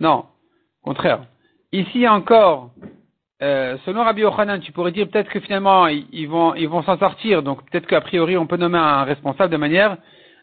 Non, 0.00 0.26
contraire. 0.82 1.26
Ici 1.72 2.08
encore, 2.08 2.70
euh, 3.44 3.76
selon 3.84 4.04
Rabbi 4.04 4.22
Yochanan, 4.22 4.60
tu 4.60 4.72
pourrais 4.72 4.90
dire 4.90 5.06
peut-être 5.08 5.28
que 5.28 5.38
finalement 5.38 5.86
ils, 5.86 6.26
vont 6.26 6.54
ils 6.54 6.68
vont 6.68 6.82
s'en 6.82 6.98
sortir, 6.98 7.42
donc 7.42 7.62
peut-être 7.70 7.86
qu'a 7.86 8.00
priori 8.00 8.38
on 8.38 8.46
peut 8.46 8.56
nommer 8.56 8.78
un 8.78 9.04
responsable 9.04 9.52
de 9.52 9.58
manière 9.58 9.98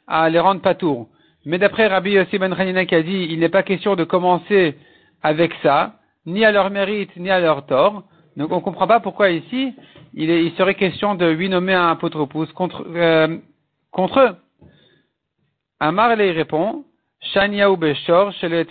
à 0.08 0.30
les 0.30 0.40
rendre 0.40 0.62
pas 0.62 0.76
tours. 0.76 1.08
Mais 1.46 1.58
d'après 1.58 1.88
Rabbi 1.88 2.12
Yossi 2.12 2.38
Ben 2.38 2.54
qui 2.86 2.96
a 2.96 3.02
dit, 3.02 3.28
il 3.32 3.40
n'est 3.40 3.50
pas 3.50 3.64
question 3.64 3.96
de 3.96 4.04
commencer 4.04 4.78
avec 5.24 5.52
ça, 5.64 5.96
ni 6.28 6.46
à 6.46 6.52
leur 6.52 6.70
mérite, 6.70 7.10
ni 7.18 7.32
à 7.32 7.40
leur 7.40 7.66
tort. 7.66 8.04
Donc 8.38 8.52
on 8.52 8.58
ne 8.58 8.62
comprend 8.62 8.86
pas 8.86 9.00
pourquoi 9.00 9.32
ici, 9.32 9.74
il, 10.14 10.52
serait 10.52 10.76
question 10.76 11.16
de 11.16 11.26
lui 11.26 11.50
nommer 11.50 11.74
un 11.74 11.90
apotropous 11.90 12.54
contre, 12.54 12.86
euh, 12.88 13.36
contre 13.92 14.20
eux. 14.20 14.36
Amar 15.80 16.14
il 16.22 16.32
répond, 16.32 16.86
Shania 17.34 17.72
ou 17.72 17.78
Beshor 17.78 18.32
chez 18.34 18.48
le. 18.48 18.64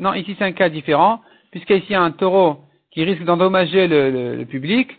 Non, 0.00 0.14
ici 0.14 0.34
c'est 0.38 0.44
un 0.46 0.52
cas 0.52 0.70
différent, 0.70 1.20
puisqu'ici 1.50 1.86
il 1.90 1.92
y 1.92 1.96
a 1.96 2.02
un 2.02 2.12
taureau 2.12 2.60
qui 2.90 3.04
risque 3.04 3.24
d'endommager 3.24 3.86
le, 3.86 4.36
le, 4.36 4.44
public, 4.46 4.98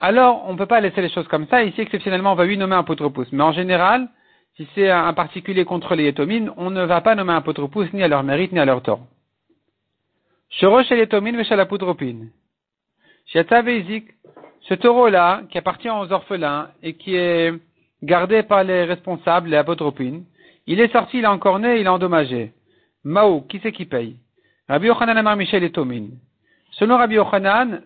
alors 0.00 0.44
on 0.46 0.52
ne 0.54 0.58
peut 0.58 0.66
pas 0.66 0.80
laisser 0.80 1.02
les 1.02 1.10
choses 1.10 1.28
comme 1.28 1.46
ça. 1.48 1.62
Ici, 1.62 1.80
exceptionnellement, 1.80 2.32
on 2.32 2.36
va 2.36 2.44
lui 2.44 2.56
nommer 2.56 2.74
un 2.74 2.80
apotropous. 2.80 3.26
Mais 3.32 3.42
en 3.42 3.52
général, 3.52 4.08
si 4.56 4.66
c'est 4.74 4.90
un 4.90 5.12
particulier 5.12 5.64
contre 5.64 5.94
les 5.94 6.06
étomines, 6.06 6.50
on 6.56 6.70
ne 6.70 6.84
va 6.84 7.00
pas 7.00 7.14
nommer 7.14 7.32
un 7.32 7.36
apotropous 7.36 7.86
ni 7.92 8.02
à 8.02 8.08
leur 8.08 8.22
mérite 8.22 8.52
ni 8.52 8.58
à 8.58 8.64
leur 8.64 8.82
tort. 8.82 9.06
Shorosh 10.50 10.90
et 10.92 10.96
l'étomine 10.96 11.36
veshalapotropine. 11.36 12.30
ce 13.26 14.74
taureau-là, 14.74 15.42
qui 15.50 15.58
appartient 15.58 15.90
aux 15.90 16.10
orphelins 16.12 16.70
et 16.82 16.94
qui 16.94 17.14
est 17.14 17.52
gardé 18.02 18.42
par 18.42 18.64
les 18.64 18.84
responsables, 18.84 19.50
les 19.50 19.56
apotropines, 19.56 20.24
il 20.66 20.80
est 20.80 20.92
sorti, 20.92 21.18
il 21.18 21.24
est 21.24 21.28
encore 21.28 21.58
né, 21.58 21.80
il 21.80 21.86
est 21.86 21.88
endommagé. 21.88 22.52
Mao, 23.04 23.42
qui 23.42 23.60
c'est 23.62 23.72
qui 23.72 23.84
paye? 23.84 24.16
Rabbi 24.68 24.88
Yochanan 24.88 25.16
Amar 25.16 25.36
Michel 25.36 25.62
étomine. 25.62 26.18
Selon 26.78 26.98
Rabbi 26.98 27.14
Yochanan, 27.14 27.80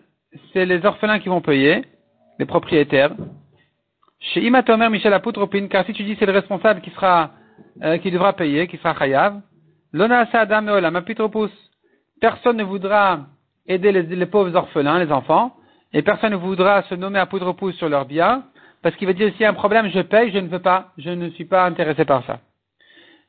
c'est 0.51 0.65
les 0.65 0.85
orphelins 0.85 1.19
qui 1.19 1.29
vont 1.29 1.39
payer, 1.39 1.85
les 2.39 2.45
propriétaires. 2.45 3.11
Chez 4.19 4.41
Imatomer 4.41 4.89
Michel 4.89 5.13
Apotropine, 5.13 5.69
car 5.69 5.85
si 5.85 5.93
tu 5.93 6.03
dis 6.03 6.17
c'est 6.19 6.25
le 6.25 6.33
responsable 6.33 6.81
qui 6.81 6.89
sera, 6.89 7.31
euh, 7.83 7.97
qui 7.99 8.11
devra 8.11 8.33
payer, 8.33 8.67
qui 8.67 8.75
sera 8.77 8.93
chayav, 8.93 9.39
Lona 9.93 10.27
Adam 10.33 10.67
Olam. 10.67 11.05
Personne 12.19 12.57
ne 12.57 12.63
voudra 12.63 13.27
aider 13.65 13.93
les, 13.93 14.25
pauvres 14.25 14.53
orphelins, 14.57 14.99
les 14.99 15.11
enfants, 15.11 15.55
et 15.93 16.01
personne 16.01 16.31
ne 16.31 16.37
voudra 16.37 16.83
se 16.83 16.95
nommer 16.95 17.19
Apotropous 17.19 17.71
sur 17.71 17.87
leur 17.87 18.05
bien, 18.05 18.43
parce 18.83 18.97
qu'il 18.97 19.07
va 19.07 19.13
dire 19.13 19.31
s'il 19.31 19.41
y 19.41 19.45
a 19.45 19.49
un 19.49 19.53
problème, 19.53 19.87
je 19.87 20.01
paye, 20.01 20.31
je 20.33 20.39
ne 20.39 20.49
veux 20.49 20.59
pas, 20.59 20.91
je 20.97 21.11
ne 21.11 21.29
suis 21.29 21.45
pas 21.45 21.65
intéressé 21.65 22.03
par 22.03 22.25
ça. 22.25 22.41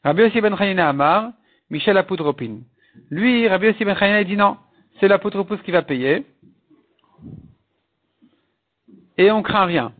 Rabbi 0.02 0.22
Yossi 0.22 0.40
Ben 0.40 0.54
Amar, 0.80 1.30
Michel 1.70 1.96
Apotropine. 1.96 2.64
Lui, 3.10 3.46
Rabbi 3.46 3.66
Yossi 3.66 3.84
Ben 3.84 3.96
il 4.00 4.26
dit 4.26 4.36
non 4.36 4.56
c'est 5.02 5.08
l'apotropos 5.08 5.56
qui 5.56 5.72
va 5.72 5.82
payer. 5.82 6.24
Et 9.18 9.32
on 9.32 9.42
craint 9.42 9.64
rien. 9.64 9.92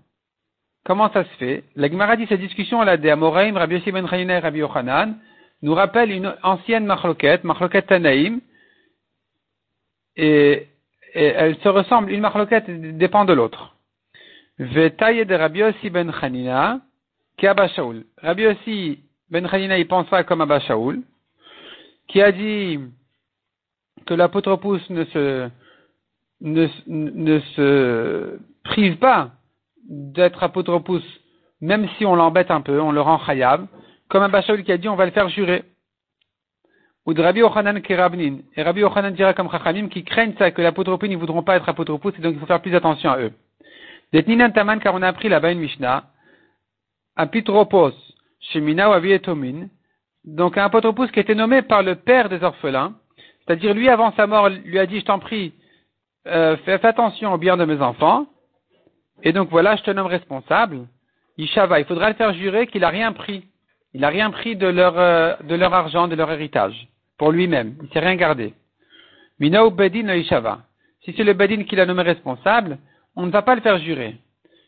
Comment 0.85 1.11
ça 1.13 1.25
se 1.25 1.31
fait? 1.39 1.65
La 1.75 1.91
Gemara 1.91 2.15
dit 2.15 2.27
cette 2.29 2.41
discussion 2.41 2.83
là 2.83 2.97
des 2.97 3.11
Amoraim, 3.11 3.53
Rabbi 3.59 3.75
Yossi 3.75 3.91
ben 3.91 4.07
et 4.07 4.39
Rabbi 4.39 4.61
Yochanan 4.61 5.19
nous 5.61 5.75
rappelle 5.75 6.13
une 6.13 6.33
ancienne 6.45 6.87
machloket, 6.87 7.43
machloket 7.43 7.83
Tanaïm, 7.83 8.41
et, 10.15 10.69
elle 11.15 11.57
se 11.59 11.69
ressemble, 11.69 12.13
une 12.13 12.21
machloket 12.21 12.65
dépend 12.97 13.25
de 13.25 13.33
l'autre. 13.33 13.75
Vetaye 14.59 15.27
de 15.27 15.35
Rabbi 15.35 15.61
Yossi 15.61 15.91
ben 15.91 16.13
Chanina, 16.13 16.79
qui 17.37 17.49
Abba 17.49 17.67
Shaul. 17.67 18.05
Rabbi 18.19 18.43
Yossi 18.45 19.01
ben 19.31 19.49
Chanina, 19.49 19.79
il 19.79 19.89
pense 19.89 20.07
pas 20.07 20.23
comme 20.23 20.43
Abba 20.43 20.61
Shaul, 20.61 21.03
qui 22.07 22.23
a 22.23 22.31
dit 22.31 22.79
que 24.07 24.15
l'apotropous 24.15 24.81
ne 24.91 25.05
se, 25.05 25.49
ne, 26.41 26.69
ne 26.87 27.41
se 27.41 28.39
prive 28.65 28.97
pas 28.99 29.31
d'être 29.89 30.43
apotropous, 30.43 31.03
même 31.61 31.89
si 31.97 32.07
on 32.07 32.15
l'embête 32.15 32.51
un 32.51 32.61
peu, 32.61 32.81
on 32.81 32.93
le 32.93 33.01
rend 33.01 33.19
khayab, 33.19 33.67
comme 34.09 34.23
un 34.23 34.29
Bachaoul 34.29 34.63
qui 34.63 34.73
a 34.73 34.79
dit 34.79 34.89
on 34.89 34.97
va 34.97 35.07
le 35.07 35.13
faire 35.13 35.29
jurer. 35.29 35.65
Ou 37.05 37.15
de 37.15 37.23
Rabbi 37.23 37.43
Ochanan 37.43 37.81
Kerabnin. 37.81 38.39
Et 38.55 38.63
Rabbi 38.63 38.85
Ochanan 38.85 39.13
dira 39.13 39.35
comme 39.35 39.51
Chachamim 39.51 39.89
qui 39.89 40.05
craignent 40.05 40.35
ça, 40.39 40.51
que 40.53 40.63
l'apotropie 40.63 41.09
ne 41.09 41.17
voudront 41.17 41.43
pas 41.43 41.57
être 41.57 41.69
apotropous, 41.69 42.11
et 42.11 42.21
donc 42.21 42.35
il 42.35 42.39
faut 42.39 42.47
faire 42.47 42.63
plus 42.63 42.75
attention 42.75 43.11
à 43.11 43.19
eux. 43.19 43.33
Taman, 44.55 44.79
car 44.79 44.95
on 44.95 45.03
a 45.03 45.09
appris 45.09 45.29
là-bas 45.29 45.53
une 45.53 45.59
Mishnah, 45.59 46.05
apotropos, 47.17 47.93
Shemina 48.41 48.91
ou 48.91 48.93
Avietomin, 48.93 49.69
donc 50.25 50.59
un 50.59 50.65
apotropous 50.65 51.09
qui 51.09 51.19
été 51.19 51.35
nommé 51.35 51.63
par 51.63 51.83
le 51.83 51.97
père 51.97 52.29
des 52.29 52.43
orphelins, 52.45 52.95
c'est-à-dire, 53.47 53.75
lui, 53.75 53.89
avant 53.89 54.13
sa 54.13 54.27
mort, 54.27 54.49
lui 54.49 54.79
a 54.79 54.87
dit, 54.87 55.01
je 55.01 55.05
t'en 55.05 55.19
prie, 55.19 55.53
euh, 56.27 56.57
fais, 56.65 56.85
attention 56.85 57.33
au 57.33 57.39
bien 57.39 57.57
de 57.57 57.65
mes 57.65 57.81
enfants. 57.81 58.27
Et 59.23 59.33
donc, 59.33 59.51
voilà, 59.51 59.77
je 59.77 59.83
te 59.83 59.91
nomme 59.91 60.07
responsable. 60.07 60.87
Ishava, 61.39 61.81
il 61.81 61.87
faudra 61.87 62.09
le 62.09 62.15
faire 62.15 62.33
jurer 62.35 62.67
qu'il 62.67 62.83
n'a 62.83 62.89
rien 62.89 63.13
pris. 63.13 63.45
Il 63.95 64.01
n'a 64.03 64.09
rien 64.09 64.31
pris 64.31 64.57
de 64.57 64.67
leur, 64.67 64.99
euh, 64.99 65.35
de 65.43 65.55
leur 65.55 65.75
argent, 65.75 66.09
de 66.09 66.15
leur 66.15 66.31
héritage. 66.31 66.89
Pour 67.19 67.33
lui-même. 67.33 67.77
Il 67.81 67.89
ne 67.89 67.93
s'est 67.93 68.01
rien 68.01 68.17
gardé. 68.17 68.55
Mina 69.39 69.69
Bedin 69.71 70.09
Ishava. 70.15 70.61
Si 71.05 71.13
c'est 71.17 71.25
le 71.25 71.33
Bedin 71.33 71.65
qui 71.65 71.75
l'a 71.75 71.87
nommé 71.87 72.03
responsable, 72.03 72.79
on 73.17 73.27
ne 73.27 73.31
va 73.31 73.43
pas 73.43 73.55
le 73.55 73.61
faire 73.61 73.79
jurer. 73.79 74.17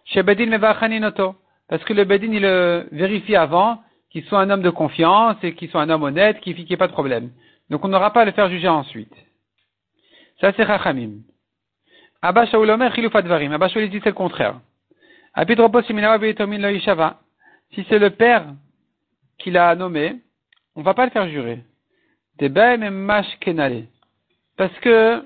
Chez 0.04 0.22
Bedin 0.22 0.46
Mevachaninoto. 0.46 1.36
Parce 1.68 1.82
que 1.84 1.92
le 1.92 2.04
Bedin, 2.04 2.32
il 2.32 2.42
le 2.42 2.88
vérifie 2.92 3.36
avant 3.36 3.80
qu'il 4.14 4.24
soit 4.26 4.38
un 4.38 4.48
homme 4.48 4.62
de 4.62 4.70
confiance 4.70 5.36
et 5.42 5.54
qu'il 5.56 5.68
soit 5.68 5.82
un 5.82 5.90
homme 5.90 6.04
honnête, 6.04 6.40
qu'il 6.40 6.54
n'y 6.54 6.72
ait 6.72 6.76
pas 6.76 6.86
de 6.86 6.92
problème. 6.92 7.32
Donc 7.68 7.84
on 7.84 7.88
n'aura 7.88 8.12
pas 8.12 8.20
à 8.20 8.24
le 8.24 8.30
faire 8.30 8.48
juger 8.48 8.68
ensuite. 8.68 9.12
Ça 10.40 10.52
c'est 10.56 10.64
Chachamim. 10.64 11.14
Abba 12.22 12.46
Shaul 12.46 12.70
Omer 12.70 12.94
Chilufat 12.94 13.22
Varim. 13.22 13.52
Abba 13.52 13.68
Shaul 13.68 13.90
dit 13.90 14.00
c'est 14.04 14.10
le 14.10 14.14
contraire. 14.14 14.60
Si 17.74 17.84
c'est 17.88 17.98
le 17.98 18.10
père 18.10 18.46
qui 19.38 19.50
l'a 19.50 19.74
nommé, 19.74 20.14
on 20.76 20.80
ne 20.80 20.84
va 20.84 20.94
pas 20.94 21.06
le 21.06 21.10
faire 21.10 21.28
jurer. 21.28 21.64
Parce 24.56 24.78
que 24.78 25.24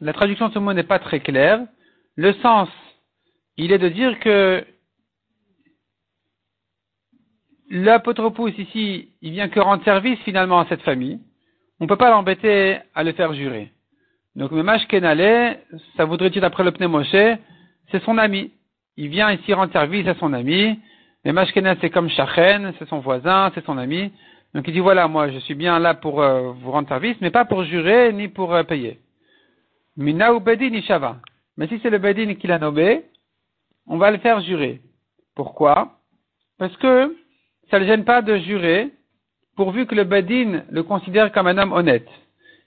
la 0.00 0.12
traduction 0.12 0.48
de 0.48 0.54
ce 0.54 0.58
mot 0.58 0.72
n'est 0.72 0.82
pas 0.82 0.98
très 0.98 1.20
claire. 1.20 1.60
Le 2.16 2.32
sens, 2.34 2.68
il 3.56 3.70
est 3.70 3.78
de 3.78 3.88
dire 3.88 4.18
que 4.18 4.66
l'apotropos 7.70 8.48
ici, 8.48 9.08
il 9.22 9.32
vient 9.32 9.48
que 9.48 9.60
rendre 9.60 9.84
service 9.84 10.18
finalement 10.20 10.60
à 10.60 10.66
cette 10.66 10.82
famille. 10.82 11.18
On 11.80 11.84
ne 11.84 11.88
peut 11.88 11.96
pas 11.96 12.10
l'embêter 12.10 12.78
à 12.94 13.02
le 13.02 13.12
faire 13.12 13.34
jurer. 13.34 13.70
Donc, 14.36 14.50
Memash 14.52 14.86
Kenale, 14.88 15.58
ça 15.96 16.04
voudrait 16.04 16.30
dire 16.30 16.42
d'après 16.42 16.64
le 16.64 16.72
Pneumoshe, 16.72 17.38
c'est 17.90 18.02
son 18.04 18.18
ami. 18.18 18.52
Il 18.96 19.08
vient 19.08 19.32
ici 19.32 19.52
rendre 19.52 19.72
service 19.72 20.06
à 20.06 20.14
son 20.14 20.32
ami. 20.32 20.78
Memash 21.24 21.52
Kenale, 21.52 21.78
c'est 21.80 21.90
comme 21.90 22.08
Shachen, 22.08 22.72
c'est 22.78 22.88
son 22.88 22.98
voisin, 22.98 23.50
c'est 23.54 23.64
son 23.64 23.78
ami. 23.78 24.12
Donc, 24.54 24.66
il 24.68 24.72
dit 24.72 24.80
voilà, 24.80 25.08
moi, 25.08 25.30
je 25.30 25.38
suis 25.38 25.54
bien 25.54 25.78
là 25.78 25.94
pour 25.94 26.22
euh, 26.22 26.52
vous 26.52 26.70
rendre 26.70 26.88
service, 26.88 27.16
mais 27.20 27.30
pas 27.30 27.44
pour 27.44 27.64
jurer 27.64 28.12
ni 28.12 28.28
pour 28.28 28.54
euh, 28.54 28.62
payer. 28.62 29.00
Mina 29.96 30.34
ou 30.34 30.40
Bedin 30.40 30.72
Ishava. 30.72 31.16
Mais 31.56 31.68
si 31.68 31.78
c'est 31.82 31.90
le 31.90 31.98
Bedin 31.98 32.34
qui 32.34 32.46
l'a 32.46 32.58
nommé, 32.58 33.04
on 33.86 33.98
va 33.98 34.10
le 34.10 34.18
faire 34.18 34.40
jurer. 34.40 34.80
Pourquoi? 35.34 35.98
Parce 36.58 36.76
que 36.76 37.16
ça 37.74 37.80
ne 37.80 37.86
gêne 37.86 38.04
pas 38.04 38.22
de 38.22 38.36
jurer, 38.36 38.92
pourvu 39.56 39.84
que 39.86 39.96
le 39.96 40.04
Badin 40.04 40.62
le 40.70 40.84
considère 40.84 41.32
comme 41.32 41.48
un 41.48 41.58
homme 41.58 41.72
honnête. 41.72 42.06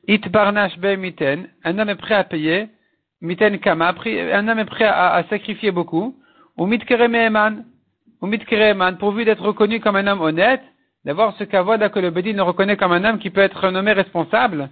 It 0.05 0.27
barnash 0.29 0.77
be 0.79 0.97
miten, 0.97 1.47
un 1.63 1.79
homme 1.79 1.87
est 1.87 1.95
prêt 1.95 2.15
à 2.15 2.25
payer, 2.25 2.67
miten 3.21 3.57
kama, 3.59 3.95
un 4.33 4.47
homme 4.49 4.59
est 4.59 4.65
prêt 4.65 4.83
à, 4.83 5.23
sacrifier 5.29 5.71
beaucoup, 5.71 6.13
ou 6.57 6.65
mitkerememan, 6.65 7.63
ou 8.21 8.27
mitkereman, 8.27 8.97
pourvu 8.97 9.23
d'être 9.23 9.43
reconnu 9.43 9.79
comme 9.79 9.95
un 9.95 10.07
homme 10.07 10.19
honnête, 10.19 10.63
d'avoir 11.05 11.33
ce 11.37 11.45
qu'avoda 11.45 11.87
que 11.87 11.99
le 11.99 12.09
Badin 12.09 12.33
le 12.33 12.41
reconnaît 12.41 12.75
comme 12.75 12.91
un 12.91 13.05
homme 13.05 13.19
qui 13.19 13.29
peut 13.29 13.39
être 13.39 13.71
nommé 13.71 13.93
responsable 13.93 14.69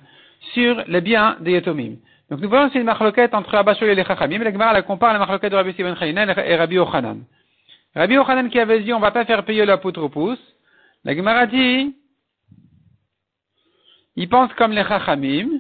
sur 0.54 0.84
les 0.88 1.00
biens 1.00 1.38
des 1.40 1.54
Yatomim. 1.54 1.96
Donc 2.30 2.42
nous 2.42 2.50
voyons 2.50 2.70
c'est 2.74 2.80
une 2.80 2.86
marloquette 2.86 3.34
entre 3.34 3.56
Abashol 3.56 3.88
et 3.88 3.96
les 3.96 4.04
Chachamim, 4.04 4.44
la 4.44 4.52
Gemara 4.52 4.74
la 4.74 4.82
compare 4.82 5.12
à 5.12 5.14
la 5.14 5.20
marloquette 5.20 5.54
de 5.54 5.56
Rabbi 5.56 5.72
Simon 5.76 5.96
et 5.96 6.56
Rabbi 6.58 6.78
Ochanan. 6.78 7.20
Rabbi 7.96 8.16
Yochanan 8.16 8.50
qui 8.50 8.60
avait 8.60 8.82
dit 8.82 8.94
on 8.94 9.00
va 9.00 9.12
pas 9.12 9.26
faire 9.26 9.46
payer 9.46 9.66
l'apotropous, 9.66 10.38
la 11.06 11.16
Gemara 11.16 11.46
dit, 11.48 11.96
il 14.16 14.28
pense 14.28 14.54
comme 14.56 14.72
les 14.72 14.84
Chachamim, 14.84 15.60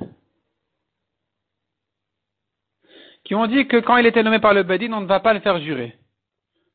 qui 3.23 3.35
ont 3.35 3.47
dit 3.47 3.67
que 3.67 3.77
quand 3.77 3.97
il 3.97 4.05
était 4.05 4.23
nommé 4.23 4.39
par 4.39 4.53
le 4.53 4.63
Bedin, 4.63 4.91
on 4.93 5.01
ne 5.01 5.05
va 5.05 5.19
pas 5.19 5.33
le 5.33 5.39
faire 5.39 5.59
jurer. 5.59 5.97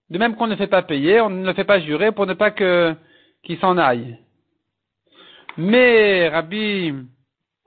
De 0.08 0.18
même 0.18 0.34
qu'on 0.34 0.46
ne 0.46 0.56
fait 0.56 0.66
pas 0.66 0.82
payer, 0.82 1.20
on 1.20 1.30
ne 1.30 1.46
le 1.46 1.52
fait 1.52 1.64
pas 1.64 1.80
jurer 1.80 2.10
pour 2.10 2.26
ne 2.26 2.34
pas 2.34 2.50
que, 2.50 2.94
qu'il 3.42 3.58
s'en 3.58 3.76
aille. 3.76 4.18
Mais 5.56 6.28
Rabbi 6.28 6.94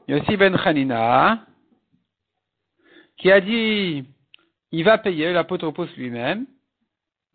Yossi 0.07 0.35
Ben 0.35 0.55
Hanina, 0.55 1.45
qui 3.17 3.31
a 3.31 3.39
dit, 3.39 4.03
il 4.71 4.83
va 4.83 4.97
payer 4.97 5.31
l'apôtre 5.31 5.87
lui-même, 5.95 6.45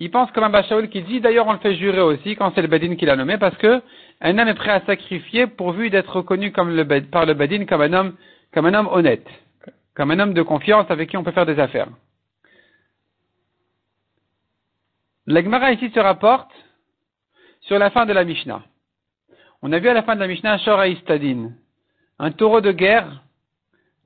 il 0.01 0.11
pense 0.11 0.31
comme 0.31 0.45
un 0.45 0.51
Bachaoul 0.51 0.89
qui 0.89 1.03
dit, 1.03 1.21
d'ailleurs 1.21 1.47
on 1.49 1.53
le 1.53 1.59
fait 1.59 1.75
jurer 1.75 2.01
aussi 2.01 2.37
quand 2.37 2.53
c'est 2.55 2.63
le 2.63 2.69
Badin 2.69 2.95
qui 2.95 3.05
l'a 3.05 3.17
nommé, 3.17 3.37
parce 3.37 3.57
que 3.57 3.83
un 4.21 4.39
homme 4.39 4.49
est 4.49 4.55
prêt 4.55 4.71
à 4.71 4.81
sacrifier 4.83 5.47
pourvu 5.47 5.91
d'être 5.91 6.17
reconnu 6.17 6.53
par 6.53 6.65
le 6.67 7.35
Badin 7.35 7.65
comme 7.67 7.83
un 7.83 7.93
homme, 7.93 8.17
un 8.55 8.87
honnête, 8.87 9.27
comme 9.95 10.11
un 10.13 10.19
homme 10.21 10.35
de 10.35 10.43
confiance 10.43 10.87
avec 10.91 11.11
qui 11.11 11.17
on 11.17 11.25
peut 11.25 11.33
faire 11.33 11.47
des 11.47 11.59
affaires. 11.59 11.89
L'Agmara 15.27 15.73
ici 15.73 15.91
se 15.91 16.01
rapporte 16.01 16.51
sur 17.61 17.79
la 17.79 17.91
fin 17.91 18.07
de 18.07 18.13
la 18.13 18.25
Mishnah. 18.25 18.63
On 19.63 19.73
a 19.73 19.79
vu 19.79 19.89
à 19.89 19.95
la 19.95 20.03
fin 20.03 20.15
de 20.15 20.21
la 20.21 20.29
Mishnah 20.29 20.59
Istadin, 20.87 21.51
un 22.21 22.31
taureau 22.31 22.61
de 22.61 22.73
guerre, 22.73 23.25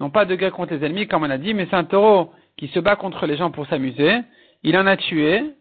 non 0.01 0.11
pas 0.11 0.25
de 0.25 0.35
guerre 0.35 0.53
contre 0.53 0.75
les 0.75 0.85
ennemis 0.85 1.07
comme 1.07 1.23
on 1.23 1.31
a 1.31 1.39
dit, 1.39 1.53
mais 1.53 1.67
c'est 1.71 1.77
un 1.77 1.85
taureau 1.85 2.33
qui 2.57 2.69
se 2.69 2.81
bat 2.81 2.97
contre 2.97 3.27
les 3.27 3.37
gens 3.37 3.51
pour 3.51 3.67
s'amuser. 3.67 4.21
Il 4.63 4.77
en 4.77 4.87
a 4.87 4.97
tué, 4.97 5.55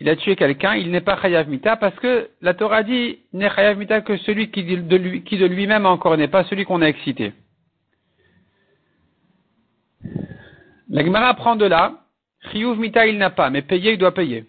il 0.00 0.08
a 0.08 0.16
tué 0.16 0.36
quelqu'un, 0.36 0.74
il 0.74 0.90
n'est 0.90 1.00
pas 1.00 1.20
Chayav 1.20 1.48
Mita 1.48 1.76
parce 1.76 1.94
que 1.96 2.30
la 2.40 2.54
Torah 2.54 2.82
dit 2.82 3.18
n'est 3.32 3.50
Chayav 3.50 3.76
Mita 3.76 4.00
que 4.00 4.16
celui 4.18 4.50
qui 4.50 4.62
de, 4.62 5.46
lui-même 5.46 5.86
encore 5.86 6.16
n'est 6.16 6.28
pas 6.28 6.44
celui 6.44 6.64
qu'on 6.64 6.82
a 6.82 6.86
excité. 6.88 7.32
La 10.88 11.04
Gemara 11.04 11.34
prend 11.34 11.56
de 11.56 11.66
là, 11.66 11.94
Chiyuv 12.50 12.78
Mita 12.78 13.06
il 13.06 13.18
n'a 13.18 13.30
pas, 13.30 13.50
mais 13.50 13.62
payer 13.62 13.92
il 13.92 13.98
doit 13.98 14.14
payer. 14.14 14.46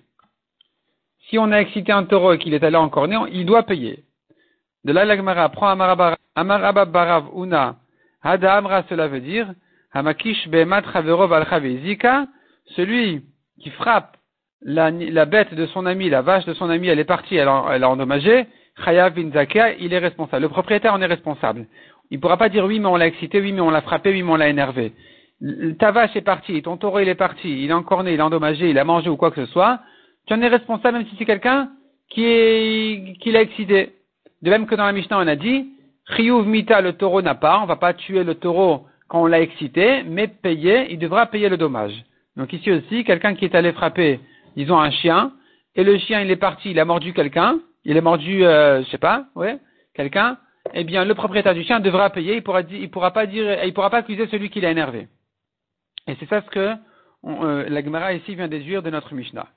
Si 1.28 1.38
on 1.38 1.52
a 1.52 1.58
excité 1.58 1.92
un 1.92 2.04
taureau 2.04 2.34
et 2.34 2.38
qu'il 2.38 2.54
est 2.54 2.64
allé 2.64 2.78
en 2.78 2.90
cornée, 2.90 3.18
il 3.32 3.46
doit 3.46 3.64
payer. 3.64 4.04
De 4.84 4.92
là, 4.94 5.04
la 5.06 5.18
Gemara 5.18 5.50
prend 5.50 5.68
Amaraba 6.36 6.86
Barav 6.86 7.26
Una, 7.36 7.78
Hada 8.22 8.56
Amra, 8.56 8.84
cela 8.88 9.08
veut 9.08 9.20
dire, 9.20 9.52
Hamakish 9.94 10.48
Behemat 10.48 10.84
Chaverov 10.94 11.34
al 11.34 11.46
celui 12.76 13.24
qui 13.60 13.72
frappe 13.72 14.19
la, 14.62 14.92
la, 14.92 15.26
bête 15.26 15.54
de 15.54 15.66
son 15.68 15.86
ami, 15.86 16.10
la 16.10 16.22
vache 16.22 16.46
de 16.46 16.54
son 16.54 16.70
ami, 16.70 16.88
elle 16.88 17.00
est 17.00 17.06
partie, 17.06 17.36
elle 17.36 17.48
a, 17.48 17.66
elle 17.72 17.84
a 17.84 17.90
endommagé, 17.90 18.48
Chayav 18.84 19.14
bin 19.14 19.30
il 19.80 19.94
est 19.94 20.00
responsable. 20.00 20.44
Le 20.44 20.50
propriétaire 20.50 20.94
en 20.94 21.02
est 21.02 21.06
responsable. 21.06 21.66
Il 22.12 22.18
ne 22.18 22.22
pourra 22.22 22.38
pas 22.38 22.50
dire 22.50 22.66
oui, 22.66 22.80
mais 22.80 22.88
on 22.88 22.96
l'a 22.96 23.08
excité, 23.08 23.40
oui, 23.40 23.52
mais 23.52 23.62
on 23.62 23.70
l'a 23.70 23.82
frappé, 23.82 24.10
oui, 24.12 24.24
mais 24.24 24.32
on 24.32 24.36
l'a 24.36 24.50
énervé. 24.50 24.94
Ta 25.80 25.92
vache 25.92 26.16
est 26.16 26.22
partie, 26.22 26.62
ton 26.62 26.76
taureau 26.76 27.00
il 27.00 27.08
est 27.08 27.16
parti, 27.16 27.64
il 27.64 27.70
est 27.70 27.74
encorné, 27.74 28.14
il 28.14 28.20
est 28.20 28.24
endommagé, 28.24 28.70
il 28.70 28.78
a 28.78 28.84
mangé 28.84 29.10
ou 29.10 29.16
quoi 29.16 29.32
que 29.32 29.46
ce 29.46 29.52
soit. 29.52 29.80
Tu 30.28 30.34
en 30.34 30.42
es 30.42 30.48
responsable 30.50 30.98
même 30.98 31.08
si 31.08 31.16
c'est 31.18 31.26
quelqu'un 31.26 31.70
qui 32.10 33.16
qui 33.22 33.32
l'a 33.32 33.42
excité. 33.42 33.94
De 34.42 34.50
même 34.50 34.66
que 34.66 34.76
dans 34.76 34.84
la 34.84 34.92
Mishnah 34.92 35.18
on 35.18 35.28
a 35.28 35.38
dit, 35.38 35.70
Chiyuv 36.16 36.46
mita, 36.46 36.82
le 36.82 36.94
taureau 36.94 37.22
n'a 37.22 37.36
pas, 37.36 37.60
on 37.62 37.66
va 37.66 37.78
pas 37.78 37.94
tuer 37.94 38.26
le 38.26 38.36
taureau 38.36 38.86
quand 39.08 39.22
on 39.22 39.28
l'a 39.28 39.40
excité, 39.40 40.04
mais 40.04 40.28
payer, 40.28 40.92
il 40.92 41.00
devra 41.00 41.28
payer 41.28 41.48
le 41.48 41.56
dommage. 41.56 41.94
Donc 42.36 42.52
ici 42.52 42.70
aussi, 42.72 43.06
quelqu'un 43.06 43.34
qui 43.34 43.46
est 43.46 43.56
allé 43.56 43.72
frapper 43.72 44.20
ils 44.60 44.74
ont 44.74 44.80
un 44.80 44.92
chien, 44.92 45.32
et 45.76 45.86
le 45.86 45.98
chien 45.98 46.20
il 46.20 46.30
est 46.30 46.36
parti, 46.36 46.72
il 46.72 46.80
a 46.80 46.86
mordu 46.86 47.14
quelqu'un, 47.14 47.60
il 47.86 47.98
a 47.98 48.02
mordu, 48.02 48.44
euh, 48.44 48.84
je 48.84 48.90
sais 48.90 48.98
pas, 48.98 49.28
ouais, 49.36 49.58
quelqu'un, 49.94 50.38
eh 50.74 50.84
bien 50.84 51.06
le 51.06 51.16
propriétaire 51.16 51.54
du 51.54 51.64
chien 51.64 51.80
devra 51.80 52.10
payer, 52.10 52.36
il 52.36 52.44
pourra, 52.44 52.62
pourra 52.92 53.12
pas 53.12 53.26
dire, 53.26 53.64
il 53.64 53.74
pourra 53.74 53.90
pas 53.90 54.00
accuser 54.00 54.28
celui 54.28 54.50
qui 54.50 54.60
l'a 54.60 54.72
énervé. 54.72 55.08
Et 56.08 56.16
c'est 56.20 56.28
ça 56.28 56.42
ce 56.42 56.50
que 56.50 56.76
euh, 57.26 57.70
la 57.70 57.82
Gemara 57.82 58.12
ici 58.14 58.36
vient 58.36 58.50
déduire 58.50 58.84
de 58.84 58.90
notre 58.90 59.14
Mishnah. 59.14 59.48